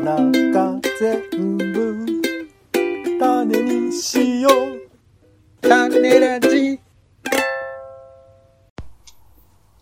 [0.00, 2.06] の中全部
[3.18, 6.78] 種にしよう種ラジ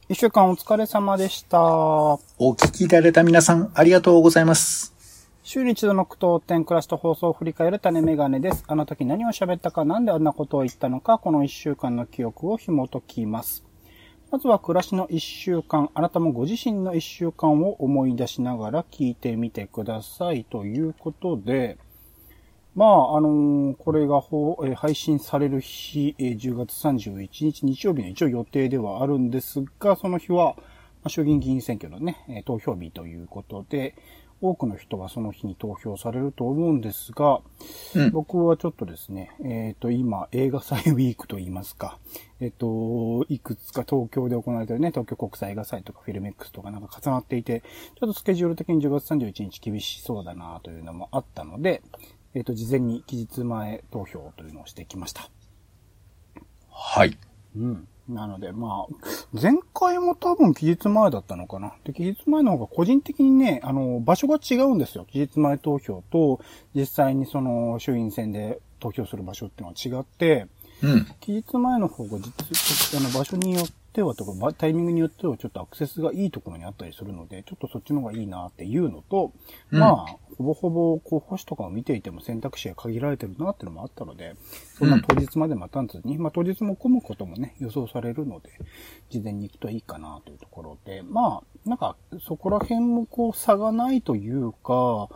[0.09, 1.61] 一週間お疲れ様でした。
[1.61, 4.95] お聞きいただいた皆さん、ありがとうございます。
[5.43, 8.65] 週に一度の句読点クラスと放送を振り返る種メガネです。
[8.69, 13.66] あの時何を喋ったか、なんであんなことを言ったのか、この一週間の記憶を紐解きます。
[14.33, 20.45] まずは暮らしの一週間、あなたもご自身の一週間を思い出しながら聞いてみてください。
[20.45, 21.79] ということで、
[22.75, 30.57] まあ、あのーこれがほ、え配信される日、え10月31日日曜日の一応予定ではあるんですが、その日は、
[31.05, 33.95] ま衆議院議員選挙のね、投票日ということで、
[34.41, 37.41] 多くの人がその日に投票されると思うんですが、
[37.95, 41.99] うん僕はちょっとですね、えっ、と、今、映画祭ウィークと言いますか、
[42.41, 47.63] えっ、と、いくつか東京で行われてるね、東京国際映画祭とかフィルメックスとかなんか重なっていて、
[47.99, 51.83] ちょっとスケジュール的に10月31日厳しそうだなというのもあったので、
[52.35, 55.31] えっ、と、事前に期日前投票というのをしてきました。
[56.71, 57.17] はい。
[57.57, 57.89] うん。
[58.09, 58.95] なので、まあ、
[59.33, 61.75] 前回も多分期日前だったのかな。
[61.85, 65.07] で、期日前の方が個人的にね、あの、場所が違うんですよ。
[65.11, 66.41] 期日前投票と、
[66.75, 70.47] 実際にその、衆院選で投票する場所っていうのは違って、
[70.83, 71.07] うん。
[71.21, 79.33] 期日前の方が実、あの、場所によってはとか、ばタイミングによってはちょっとアクセスがいいところにあったりするので、ちょっとそっちの方がいいなっていうのと、
[79.71, 79.79] うん。
[79.79, 84.35] まあ、ほぼほぼ候補手とかを見ていても選択肢が限られてるなっていうのもあったので、
[84.79, 88.51] そんな当日まで待たんずに、まあ当日も混むこともね、予想されるので、
[89.09, 95.09] 事前に行くといいかなというところで、まあ、なんか、そこら辺もこう差がないというか、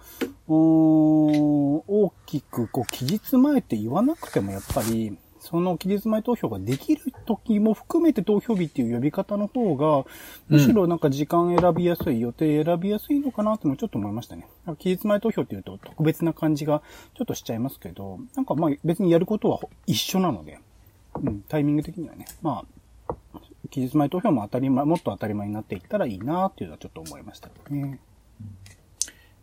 [0.48, 10.05] うーん、大きくこう期日前って言わなくてもやっぱり、その期日前投票ができる時も含めて投票日っていう呼び方の方が、
[10.48, 14.46] むしろなんか時間選びやすい、予定選びやすいのかなってもちょっと思いましたね。
[14.78, 16.83] 期日前投票っていうと特別な感じが
[17.14, 20.61] ちょっとしちゃいますけど、なんかまあ別にやることは一緒なので、
[21.14, 22.64] うん、タイミング的にはね、ま
[23.08, 23.39] あ、
[23.70, 27.98] 期日前投票も当たり前、もっと当たり前になっていったらいいなっていうのはちょっと思いましたね。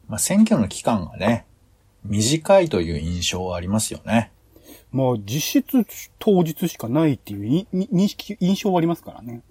[0.07, 1.45] まあ、選挙の期間がね、
[2.05, 4.31] 短いという印象はありますよね。
[4.91, 5.85] まあ実質
[6.19, 9.41] 当日しかないっていう認識、印象はありますからね。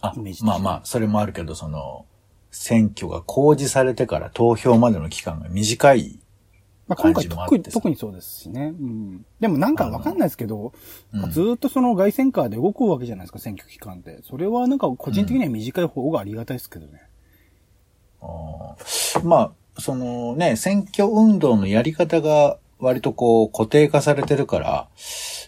[0.00, 2.04] あイメージ的にまあまあ、それもあるけど、その、
[2.50, 6.18] 選挙が公示されてから投票までの期間が短い。
[6.88, 8.72] まあ、今回特に特にそうですしね。
[8.78, 9.26] うん。
[9.40, 10.72] でもなんかわかんないですけど、
[11.12, 14.20] うんずーっとその外線カーで動くわけじゃないですか、選挙期間って。
[14.22, 17.02] それはなんか個人的には短い方がありがたいですけどね。
[18.22, 24.88] あーまあ、そのね、選挙運動のやり方が割とこう固定化されてるから、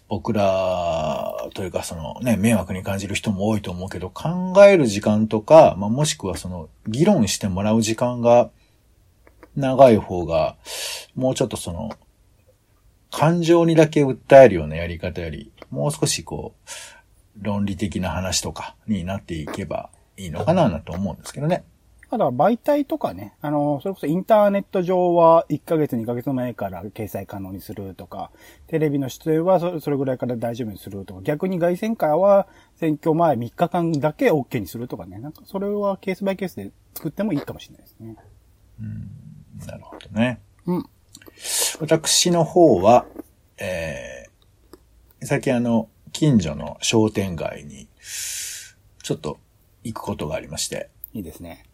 [0.09, 8.50] 僕らというかそのね、迷惑に感じる人も多いと思うけど、考える時間とか、まあもしくはその議論してもらう時間が
[9.56, 10.56] 長い方が、
[11.15, 11.91] もうちょっとその、
[13.11, 21.65] 感情にだけ訴えるようなやり方より、もう少しこう、論理的な話とかになっていけばいいのかななと思うんですけどね。
[22.11, 28.31] ただ媒体とかね、あの、それこそインターネット上は1ヶ月2ヶ月前から掲載可能にするとか、
[28.67, 32.47] テレビの出演はそそれぐらいから大丈夫にするとか、逆に外線会は
[32.77, 38.17] 選挙前3日間だけ OK にするとかね、なんかそれはケースバイケースで作ってもいいかもしれないですね。
[39.67, 40.41] なるほどね。
[40.67, 40.85] うん。
[41.81, 43.07] 私の方は、
[43.59, 49.39] えー、最近あの、近所の商店街に、ちょっと
[49.85, 51.68] 行くことがありまして、いいですね。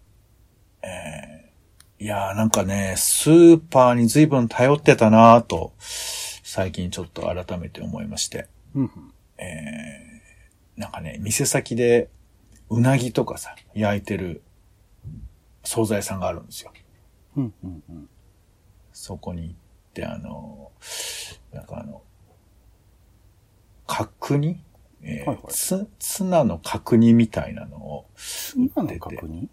[2.00, 9.12] いやーなんかね、スーパーに随分頼ってたなぁと、最近ちょっと改めて思いまして、うんうん。
[10.76, 12.10] なんかね、店先で、
[12.68, 14.42] うなぎとかさ、焼いてる
[15.62, 16.72] 惣菜屋さんがあるんですよ。
[17.36, 18.08] うんうんうん。
[18.92, 19.54] そこに行っ
[19.94, 20.72] て、あの、
[21.52, 22.02] なんかあの、
[23.86, 24.60] 角煮？
[25.02, 28.06] えーはいはいつ、ツナの角煮みたいなのを、
[28.56, 29.50] 今の売ってて確認うんうん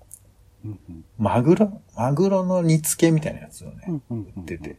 [1.18, 4.78] マグロ、マグロの煮付けみたいなやつをね、うんうんうん売ってて、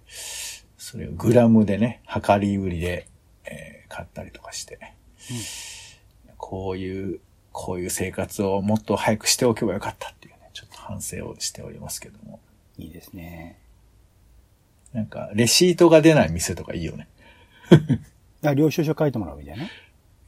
[0.78, 3.06] それをグラムでね、量り売りで、
[3.44, 4.78] えー買ったりとかして、
[6.38, 7.20] こういう、
[7.52, 12.40] こういう生活をもっと早くしておけばよかったっていうね、ちょっと反省をしておりますけども。
[12.78, 13.58] いいですね。
[14.94, 17.06] なんか、レシートが出ない店とかいいよね。
[18.44, 19.64] あ、領収書書いてもらうみたいな？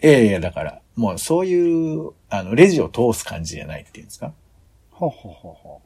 [0.01, 4.35] ええだから、もうそういう、あの、レジを通す感じじゃないっていうんですか？
[4.95, 5.83] ほうほうほうほ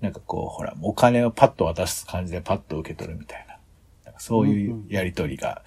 [0.00, 3.58] なんかこう、ほら、お金をパッと渡す感じでパッと受け取るみたいな。
[4.04, 5.62] なんかそういうやりとりが、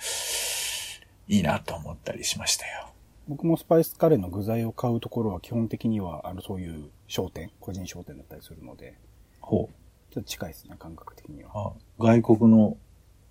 [1.27, 2.87] いいなと思ったりしましたよ。
[3.27, 3.31] う。
[3.31, 8.97] 僕もスパイスカレーの具材を買うところは基本的には、あの、そういう商店、個人商店だったりするので、
[9.39, 9.69] ほ
[10.11, 11.51] ちょっと近いですね、感覚的には。
[11.53, 12.77] あ外国の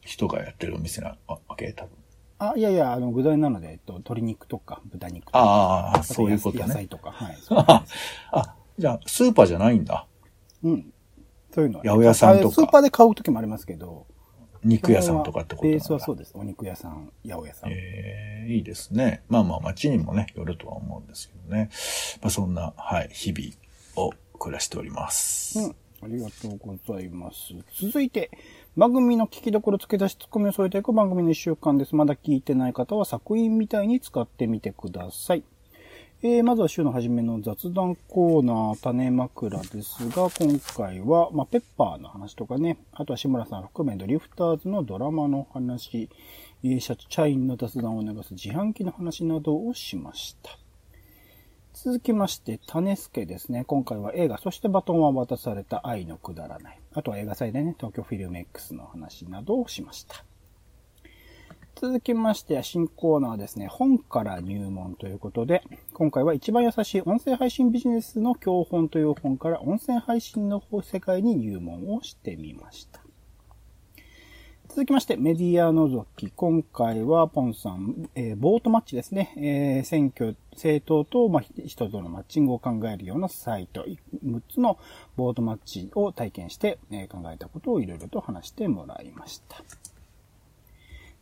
[0.02, 1.72] 人がやってるお店なわけ？
[1.72, 1.90] 多分。
[2.38, 5.38] あ、いやいや、あの、具材なので、えっと、鶏肉とか、豚肉とか。
[5.38, 6.88] ああ、とそういうこと野菜ね。
[6.88, 7.36] とか、はい。
[8.32, 10.06] あ、じゃあ、スーパーじゃないんだ。
[10.62, 10.92] うん。
[11.54, 14.06] そういうのは、八百屋さんとかあスーパーで買う時もありますけど。
[14.64, 16.32] 肉屋さんとかってことベースはそうです。
[16.36, 17.70] お肉屋さん、八百屋さん。
[17.72, 19.22] ええいいですね。
[19.28, 21.68] まあまあ街にもね、よるとは思うんですけどね。
[22.20, 25.58] まあそんな、はい、日々を暮らしております。
[25.58, 25.76] うん。
[26.04, 27.54] ありがとうございます。
[27.80, 28.30] 続いて、
[28.76, 31.94] 番組の聞きどころ付け出しツッコミを添えていく番組の一週間です。
[31.94, 35.44] まだ聞いてない方は作品みたいに使ってみてください。
[36.24, 46.08] えー、まずは週の初めの雑談コーナー、種枕ですが、今回は、まあ、ペッパーの話とかね、あとは志村さん含めドリフターズのドラマの話、
[46.62, 50.56] えー社社員の雑談を流す自販機の話などをしました。
[51.74, 53.64] 続きまして、種助ですね。
[53.64, 56.78] 今回は映画、そしてバトンは渡された愛のくだらない。
[56.92, 60.24] あとは映画祭でね、東京フィルム X の話などをしました。
[61.74, 63.66] 続きまして、新コーナーですね。
[63.66, 65.62] 本から入門ということで、
[65.94, 73.00] 今回は一番優しい音声配信ビジネスの教本という本から音声配信の世界に入門をしてみました。
[74.68, 76.30] 続きまして、メディア覗き。
[76.30, 79.34] 今回は、ポンさん、えーボートマッチですね。
[79.36, 83.84] えー選挙、政党と、まあ、人とのマッチングを考えるようなサイト、
[84.24, 84.78] 6つの
[85.16, 89.62] ボートマッチを体験して、えー考えたことをいろいろと話してもらいました。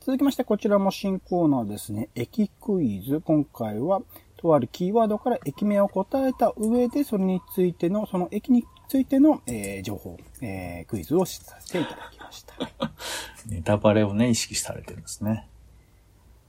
[0.02, 2.08] 続きまして、こちらも新コーナーですね。
[2.14, 3.20] 駅クイズ。
[3.20, 4.00] 今回は、
[4.38, 12.54] とあるキーワードから駅名を答えた上で、それについての、その駅についての、えー情報、えークイズをさせていただきました。
[13.46, 15.46] ネタバレをね、意識されてるんですね。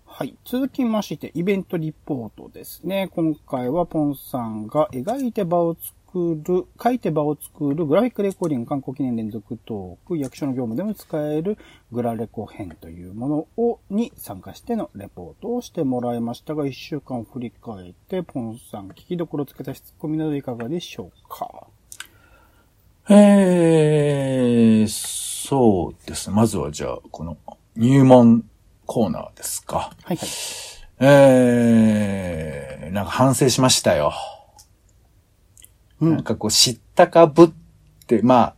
[0.06, 0.38] はい。
[0.46, 3.10] 続きまして、イベントリポートですね。
[3.14, 11.58] 今回はポンさんが描いて場を作る、書いて場を作るグラフィックレコーディング観光記念連続トーク、役所の業務でも使える
[11.92, 21.68] グラレコ編というものを、に参加してのレポートをしてもらいましたが、一週間を振り返って、ポンさん聞きどころつけた質問などいかがでしょうか？
[23.10, 26.36] えー、そうですね。
[26.36, 27.38] まずはじゃあ、この
[27.76, 28.44] 入門
[28.86, 29.92] コーナーですか。
[30.04, 30.30] はいはい。
[31.04, 34.14] えー、なんか反省しましたよ。
[36.02, 36.12] うん。
[36.12, 37.50] なんかこう知ったかぶっ
[38.08, 38.56] て、まあ、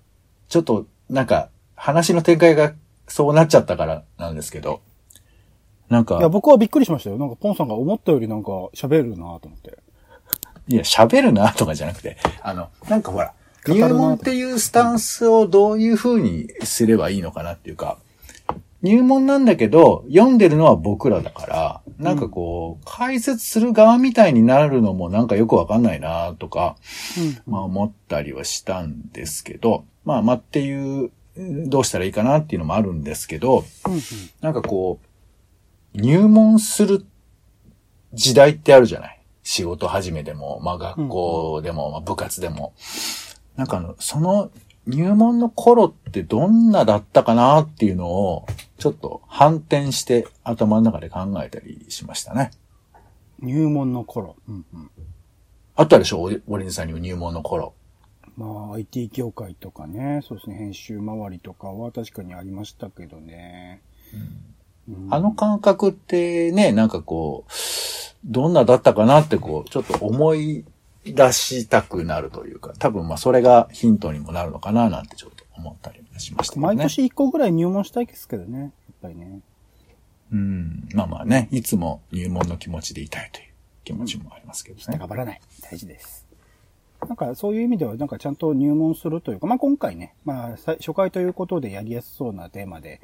[0.49, 2.73] ちょっとなんか話の展開が
[3.07, 4.81] そうなっちゃったからなんですけど、
[5.89, 6.17] なんか。
[6.17, 7.17] いや、、僕はびっくりしましたよ。
[7.17, 9.77] なんかポンさんが思ったよりなんか喋るなと思って。
[10.67, 13.33] いや、喋るなとかじゃなくて、あの、なんかほら、
[13.67, 17.97] 入門っていうスタンスをどういう風にすればいいのかなっていうか、
[18.81, 21.62] 入門なんだけど、読んでるのは僕らだから、
[22.03, 26.75] なんかこう、解説する側みたいになるのもなんかよくわかんないなとか、
[27.47, 33.65] まあ思ったりはしたんですけど、まあまあっていう、うんどうしたらいいかなっていうのもあるんですけど、
[34.41, 34.99] なんかこ
[35.95, 37.05] う、入門する
[38.13, 39.19] 時代ってあるじゃない？
[39.41, 42.75] 仕事始めでも、まあ学校でも、まあ部活でも。
[43.55, 44.51] なんかあの、その
[44.85, 48.45] 入門の頃ってどんなだったかなっていうのを、
[48.77, 52.51] ちょっと反転して頭の中で考えたりしましたね。
[53.39, 54.35] 入門の頃。
[54.47, 54.91] うんうん。
[55.75, 56.21] あったでしょ？
[56.21, 57.73] オリオリンさんにも入門の頃。
[58.35, 63.81] まあ、IT 業界とかね、そうですね、編集周りとかは確かにありましたけどね。
[64.13, 64.53] うん
[65.09, 67.51] あの感覚ってね、なんかこう、
[68.25, 70.65] どんなだったかなってこう、ちょっと思い
[71.05, 76.61] 出したくなるというか、多分まあそれがヒントにもなるのかななんてちょっと思ったりしましたね。
[76.61, 79.39] 毎年1個ぐらい入門したいですけどね、やっぱりね。
[80.31, 80.87] うん。
[80.93, 83.47] まあまあね、いつも入門の気持ちでいたいという
[83.83, 84.97] 気持ちもありますけどね。
[84.97, 85.41] 頑張らない。
[85.61, 86.22] 大事です。
[87.05, 93.01] なんかそういう意味では、なんかちゃんと入門するというか、まあ今回ね、まあ初回ということでやりやすそうなテーマで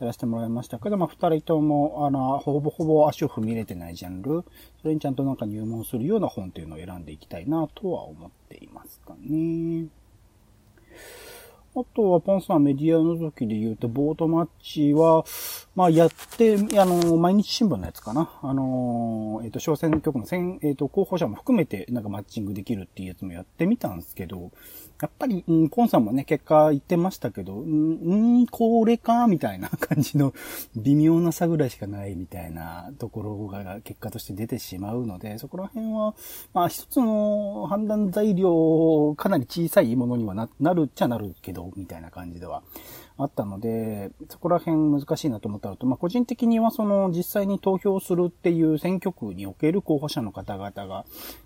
[0.00, 4.44] やらせてもらいましたけど、まあ二人とも、あの、ほぼほぼ足を踏み入れてないジャンル、
[4.80, 9.86] それにちゃんとなんか入門するような本というのを選んでいきたいなとは思っていますかね。
[11.74, 15.24] あとは、ポンさんメディアの時で言うと、ボートマッチは、
[15.74, 18.30] まあ、やって、あの、毎日新聞のやつかな。
[18.42, 24.50] あの、えっ、と、小選挙区の選、えっ、と、候補者も含めて、なんかマッチングできるっていうやつもやってみたんですけど、
[25.02, 30.32] やっぱり、うん、コンさんもね、結果言ってましたけど、うんこれか、みたいな感じの
[30.76, 36.14] 微妙な差ぐらいしかないみたいなところが結果として出てしまうので、そこら辺は、
[36.54, 42.62] まあ一つの判断材料、かなり小さいものにはななるっちゃなるけど、みたいな感じでは
[43.16, 51.04] あったので、そこら辺難しいなと思ったのと、まあ個人的にはその実際に投票するっていう選挙区における候補者の方々が、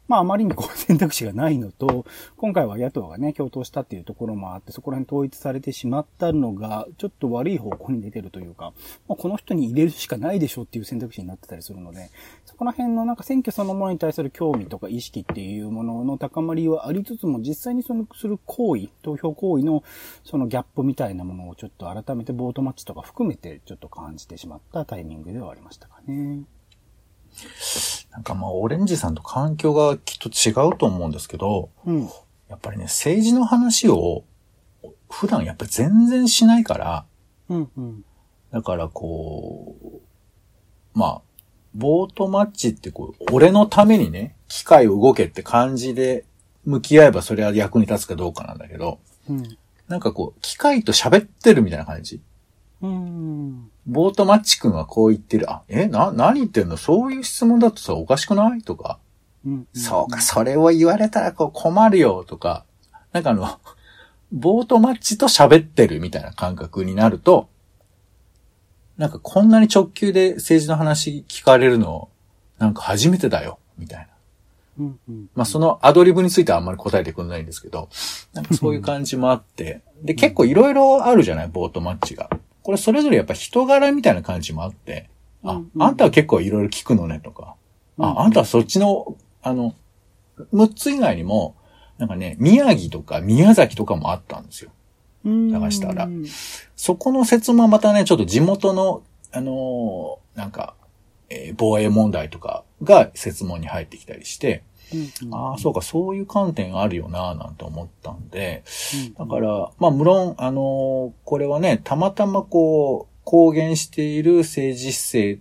[0.09, 2.05] まああまりにこう選択肢がないのと、
[2.37, 8.73] 今回は野党がね、共票としたっていうところもあって、そこら辺統一されてしまったのが、ちょっと悪い方向に出てるというか、
[9.09, 12.11] まあ、この人に入れるしかないでしょうっていう選択肢になってたりするので、
[12.45, 19.83] そこら辺のなんか選挙そのものに対する興味とか意識っていうものの高まりはありつつも、実際にそのする行為、投票行為の
[20.25, 26.43] そのギャップみたいなものをちょっと改めてボートマッチとか含めてちょっと感じてしまったタイミングではありましたかね。
[28.13, 32.09] なんかまあ、オレンジさんと環境がきっと違うと思うんですけど、うん。
[32.49, 34.25] やっぱりね、政治の話を
[35.11, 37.07] 普段やっぱり全然しないから、
[37.49, 38.05] うん、うん。
[38.53, 41.23] だからこう、まあ、
[41.75, 46.25] ボートマッチってこう、俺のためにね、機械を動けって感じで
[46.65, 48.99] 向き合えばそれは役に立つかどうかなんだけど、
[49.29, 49.59] うん。
[49.89, 52.21] なんかこう、機械と喋ってるみたいな感じ？
[52.83, 53.71] うん。
[53.87, 55.51] ボートマッチ君はこう言ってる。
[55.51, 56.77] あ、え、な、何言ってんの？
[56.77, 58.63] そういう質問だとさ、おかしくない？
[58.63, 58.99] とか。
[59.47, 59.69] うん。
[59.73, 62.65] そうか、それを言われたらこう困るよとか。
[63.13, 63.61] なんかあの、
[64.33, 67.49] ボートマッチと喋ってるみたいな感覚になると、
[68.99, 72.09] なんかこんなに直球で政治の話聞かれるの、
[72.59, 74.07] なんか初めてだよ、みたいな。
[75.35, 77.89] まあそのアドリブについてはあんまり答えてくれないんですけど、
[78.37, 82.29] なんかそういう感じもあって、で、結構いろいろあるじゃない、ボートマッチが。
[82.63, 85.09] これそれぞれやっぱ人柄みたいな感じもあって、
[85.43, 87.55] ああんたは結構いろいろ聞くのねとか、
[87.97, 89.75] うんあ、あんたはそっちの、あの、
[90.53, 91.57] 6つ以外にも、
[91.99, 94.71] なんかね、宮城とか宮崎とかもあったんですよ。
[95.25, 95.51] うん。
[95.51, 96.25] 探したらうん
[96.77, 99.03] そこの説もまたね、ちょっと地元の、
[99.33, 100.75] あのーなんか、
[101.31, 104.63] えー防衛問題とかが説問に入ってきたりして、
[104.93, 105.35] うん。
[105.35, 108.65] ああ、そうか、そういう観点があるよな、なんて思ったんで、
[108.95, 109.15] うん。
[109.15, 115.41] だから、まあ、無論、あのーこれはね、たまたまこう、公言している政治姿勢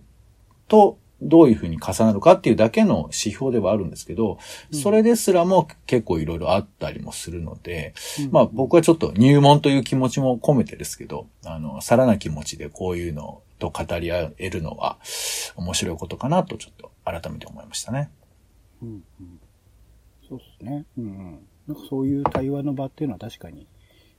[0.68, 4.38] と、どういうふうに重なるかっていうだけの指標ではあるんですけど、
[4.70, 14.98] それですらも結構いろいろあったりもするので、うんまあ僕はちょっと入門という気持ちも込めてですけど、あの、さらな気持ちでこういうのと語り合えるのは
[15.56, 18.10] 面白いことかなとちょっと改めて思いましたね。
[18.82, 18.88] うん
[19.20, 19.40] うん
[20.28, 20.84] そうですね。
[20.98, 21.48] うんうん。
[21.68, 23.66] なんかそういう対話の場っていうのは確かに。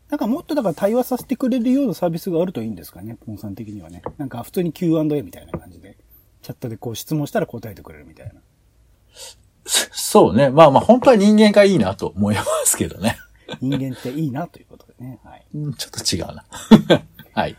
[0.09, 4.01] なんかもっとだから対話させてくれるようなサービスがあるといいんですかね、ポンさん的にはね。
[4.17, 5.97] なんか普通に Q&A みたいな感じで、
[6.41, 8.33] チャットでこう質問したら答えてくれるみたいな。
[9.65, 10.49] そそうね。
[10.49, 13.17] まあまあ本当は人間がいいなと思いますけどね。
[13.59, 15.19] 人間っていいなということでね。
[15.25, 15.45] はい。
[15.53, 16.45] うんちょっと違うな。
[17.33, 17.57] はい。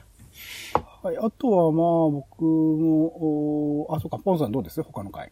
[1.02, 1.18] はい。
[1.18, 4.82] あとはまあ僕も、おあ、そうか、ポンさんどうです？
[4.82, 5.30] 他の回。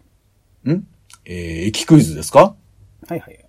[0.68, 0.86] ん？
[1.28, 2.54] えー、駅クイズですか？
[3.08, 3.44] はいはい。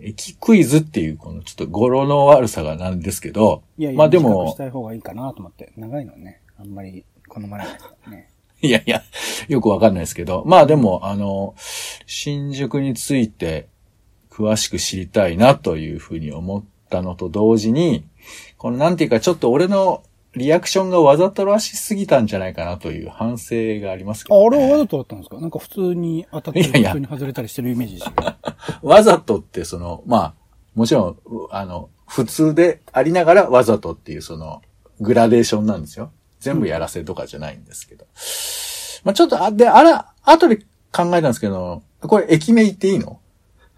[0.00, 5.72] 駅クイズっていうこのちょっと語呂の悪さがなんですけど、いやいや、まあでもし、たい方がいいかなと思って。
[5.76, 6.40] 長いのね。
[6.58, 8.30] あんまり好まれないね。
[8.62, 9.02] いやいや、
[9.48, 11.54] よくわかんないですけど、まあでも、あの、
[12.06, 13.68] 新宿について
[14.30, 18.04] 詳しく知りたいなというふうに思ったのと同時に、
[18.56, 20.02] このなんていうかちょっと俺の
[20.36, 24.56] リアクションがわざとらしすぎたんじゃないかなという反省がありますけあ、ど、ね。
[24.56, 25.40] あれはわざとだったんですか？
[25.40, 28.00] なんか普通に当たって普通に外れたりしてるイメージ。
[28.82, 30.34] わざとってその、まあ、
[30.74, 31.16] もちろん、う
[31.50, 34.60] あの、普通でありながらわざとっていうその、
[35.00, 36.10] グラデーションなんですよ。
[36.40, 38.04] 全部やらせとかじゃないんですけど。
[39.04, 43.20] まあちょっと、あ、で、あら、後で考えたんですけど、これ駅名言っていいの？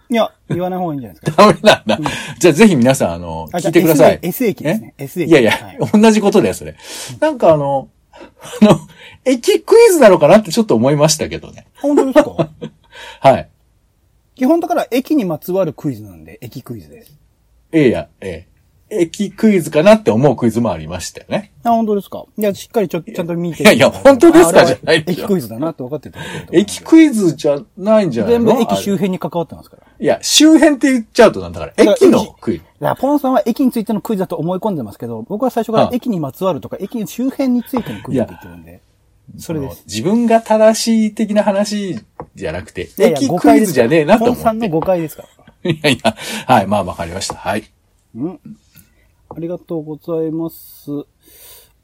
[0.09, 1.43] いや、言わない方がいいんじゃないですか。
[1.47, 2.11] ダメなんだ。
[2.39, 4.19] じゃあぜひ皆さん、あの、あ聞いてください。
[4.23, 4.95] S 駅ですね。
[4.99, 5.29] S 駅。
[5.31, 6.77] いやいや、はい同じことだよ、それ。
[7.21, 8.79] なんかあの、あの、
[9.25, 11.67] 駅クイズなのかなってちょっと思いましたけどね。
[11.81, 12.49] 本当ですか？
[13.21, 13.49] はい。
[14.37, 17.17] 基本だから駅にまつわるクイズなんで、駅クイズです。
[17.73, 18.47] A や A。
[18.89, 21.53] 駅クイズかなって思うクイズもありましたよね。
[21.65, 22.25] あ、本当ですか？
[22.39, 23.65] いや、しっかりちょ、ちゃんと見て。
[23.65, 24.65] いやいや本当ですか？
[24.65, 26.21] じゃない駅クイズだなって分かっていた
[26.53, 29.83] 駅クイズじゃないんじゃない全部駅周辺に関わってますから。
[29.99, 32.65] いや、周辺って言っちゃうとなんだから、駅のクイズ。
[32.81, 38.81] だから、ポンさんは駅についてのクイズだと思い込んでますけど、僕は最初からあ駅にまつわるとか、駅の周辺についてのクイズって言ってるんで。
[39.39, 39.83] それです。
[39.87, 41.99] 自分が正しい的な話
[42.37, 44.43] じゃなくて、いやいや駅クイズじゃねえなと思って。
[44.43, 45.25] ポンさんの誤解ですか
[45.65, 45.71] ら。
[45.73, 46.15] いやいや、
[46.47, 47.35] はい、まあわかりました。
[47.35, 47.65] はい。
[48.15, 48.41] うん。
[49.37, 50.91] ありがとうございます。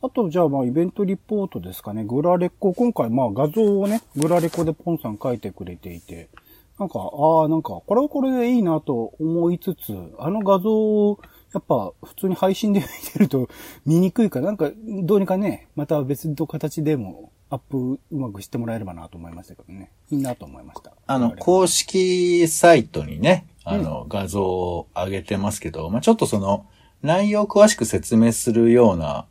[0.01, 2.03] あと、じゃあ、まあ、イベントリポートですかね。
[2.03, 6.31] グラレコ、今回、まあ、画像をね、グラレコでポンさん書いてくれていて、
[6.79, 11.19] なんか、ああ、なんか、これはこれでいいなと思いつつ、あの画像を、
[11.53, 13.51] やっぱ、普通に配信で見てると
[13.85, 14.71] 見にくいから、なんか、
[15.05, 19.91] どうにかね、また別の形でも、アップうまくしてもらえればなと思いましたけどね。
[20.11, 20.95] いいなと思いました。
[21.07, 26.65] あの、公式サイトにね、あの、画像を上げてますけど、まあちょっとその、
[27.03, 29.27] 内容を詳しく説明するような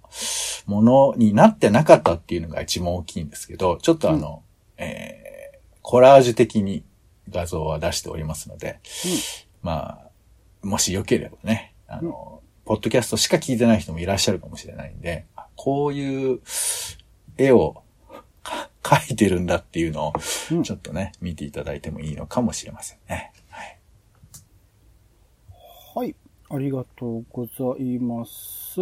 [0.66, 4.44] ものになってなかったっていうのが一番大きいんですけど、ちょっとあの、
[4.78, 6.84] えー、コラージュ的に
[7.30, 8.80] 画像は出しておりますので、
[9.62, 10.00] ま
[10.64, 16.40] あ、もしよければね、あの、ポッドキャストしか聞いてない人もいらっしゃるかもしれないんで、あこういう
[17.38, 17.84] 絵を
[18.44, 20.14] か描いてるんだっていうの
[20.52, 23.32] うんを、ちょっとね、見ていただいてもいいのかもしれませんね。
[23.50, 23.80] はい。
[25.96, 26.16] はい。
[26.54, 28.82] ありがとうございます。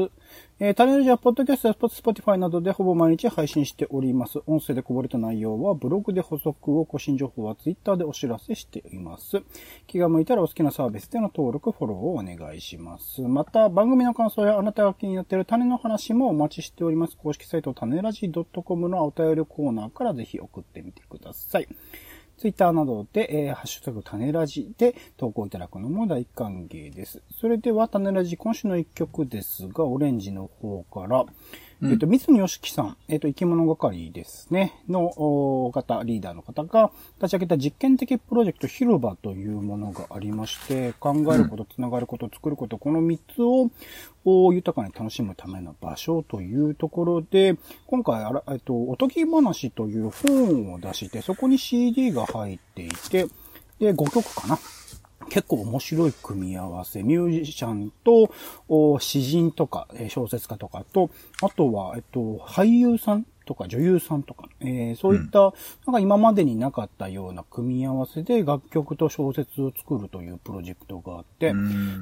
[0.60, 4.40] えー、タネラジはポッドキャストや Spotify などでほぼ毎日配信しております。
[4.48, 9.44] 音声でこぼれた内容はブログで補足を、更新情報はツイッターでお知らせしています。
[9.86, 13.22] 気が向いたらお好きなサービスでの登録、フォローをお願いします。
[13.22, 17.16] また、番組の感想やあなたが気になっている種の話もお待ちしております。
[17.18, 21.68] 公式サイト種ラジ .com のお便りコーナーからぜひ送ってみてください。
[22.40, 27.22] ツイッターなどで、えーハッシュタグ種ラジで投稿いただくのも大歓迎です。
[27.38, 31.26] それでは種ラジ今週の一曲ですが、オレンジの方から、
[31.82, 35.10] えっと、水野よしきさん、えっと、生き物係ですね、の
[35.72, 43.42] 方、リーダーの方が立ち上げた実験的プロジェクト広場というものがありまして、考えること、つながること、作ること、この3つ
[44.26, 47.56] を豊かに楽しむための場所というところで、
[47.88, 53.28] 今回あら、えっと、おとぎ話という本を出して、そこに CD が入っていて、
[53.80, 54.60] で、5曲かな。
[55.28, 57.04] 結構面白い組み合わせ。
[57.04, 58.32] ミュージシャンと、
[58.68, 61.10] お詩人とか、えー小説家とかと、
[61.42, 65.54] あとは、えっと、俳優さんとか女優さんとか、えーそういった、
[65.86, 71.54] なんか今までになかったような組み合わせで楽曲と小説を作るというプロジェクトがあって、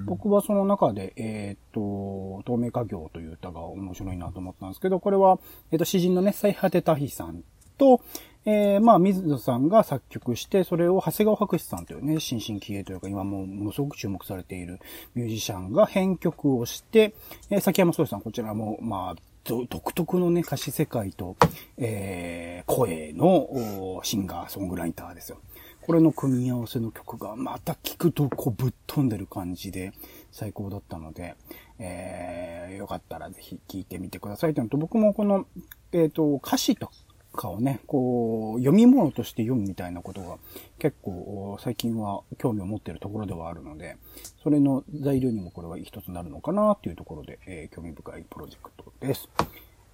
[0.06, 5.40] 僕はその中で、えーっと、透明家業という歌が面白いなと思ったんですけど、これは、
[5.72, 7.44] えっと、詩人のね、最果てたひさん
[7.78, 8.02] と、
[8.50, 14.80] えー、まあ、水野さんが作曲して、それを長谷川博士さんというね、新進気鋭というか、今も、ものすごく注目されている
[15.16, 17.14] ミュージシャンが編曲をして、
[17.50, 21.36] えー、崎山壮さん、こちらも、まあ、独特のね、歌詞世界と、
[21.78, 25.40] えー、声のシンガー、ソングライターですよ。
[25.82, 29.92] これの組み合わせの曲が、また聞くと、こう、ぶっ飛んでる感じで、
[30.32, 31.36] 最高だったので、
[31.80, 35.46] えー、よかったらぜひ聞いてみてくださいというのと、僕もこの、
[35.92, 36.92] えっ、と、歌詞と
[37.38, 40.38] かをね、こう、読み物として読むみたいなことが
[40.80, 43.96] 結構最近は興味を持っているところではあるので、
[44.44, 49.30] それの材料にもこれは一つになるのかなっていうところで、えー興味深いプロジェクトです。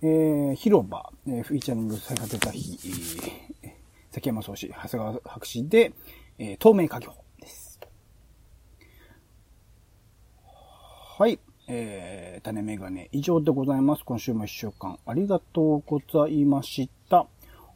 [0.01, 2.79] えー、広場、えーフィーチャリング最果てた日、
[3.61, 3.71] えー
[4.09, 5.93] 崎山壮志、長谷川博士で、
[6.39, 7.79] えー透明家業です。
[11.17, 11.39] はい。
[11.67, 14.03] えー、種メガネ以上でございます。
[14.03, 17.27] 今週も一週間ありがとうございました。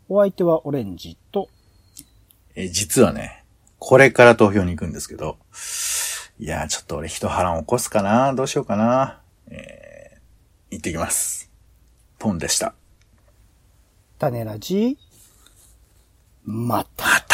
[0.09, 1.49] お相手はオレンジと、
[2.55, 3.43] えー実はね、
[3.79, 5.37] これから投票に行くんですけど、
[6.39, 11.51] いやー、ちょっと俺一波乱起こすかなどうしようかなえー、行ってきます。
[12.19, 12.73] ポンでした。
[14.19, 14.97] 種ラジ、
[16.45, 17.26] また。